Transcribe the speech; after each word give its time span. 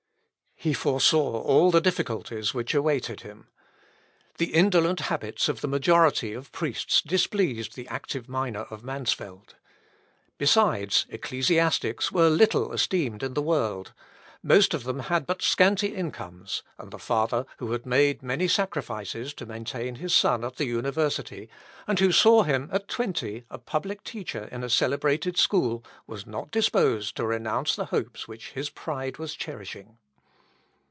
He 0.63 0.73
foresaw 0.73 1.41
all 1.41 1.71
the 1.71 1.81
difficulties 1.81 2.53
which 2.53 2.75
awaited 2.75 3.21
him. 3.21 3.47
The 4.37 4.53
indolent 4.53 4.99
habits 4.99 5.49
of 5.49 5.61
the 5.61 5.67
majority 5.67 6.33
of 6.33 6.51
priests 6.51 7.01
displeased 7.01 7.73
the 7.75 7.87
active 7.87 8.29
miner 8.29 8.67
of 8.69 8.83
Mansfeld. 8.83 9.55
Besides, 10.37 11.07
ecclesiastics 11.09 12.11
were 12.11 12.29
little 12.29 12.71
esteemed 12.73 13.23
in 13.23 13.33
the 13.33 13.41
world; 13.41 13.93
most 14.43 14.75
of 14.75 14.83
them 14.83 14.99
had 14.99 15.25
but 15.25 15.41
scanty 15.41 15.95
incomes, 15.95 16.61
and 16.77 16.91
the 16.91 16.99
father, 16.99 17.47
who 17.57 17.71
had 17.71 17.87
made 17.87 18.21
many 18.21 18.47
sacrifices 18.47 19.33
to 19.33 19.47
maintain 19.47 19.95
his 19.95 20.13
son 20.13 20.43
at 20.45 20.57
the 20.57 20.65
university, 20.65 21.49
and 21.87 21.97
who 21.99 22.11
saw 22.11 22.43
him 22.43 22.69
at 22.71 22.87
twenty 22.87 23.45
a 23.49 23.57
public 23.57 24.03
teacher 24.03 24.43
in 24.51 24.63
a 24.63 24.69
celebrated 24.69 25.37
school, 25.39 25.83
was 26.05 26.27
not 26.27 26.51
disposed 26.51 27.15
to 27.15 27.25
renounce 27.25 27.75
the 27.75 27.85
hopes 27.85 28.27
which 28.27 28.51
his 28.51 28.69
pride 28.69 29.17
was 29.17 29.33
cherishing. 29.33 29.97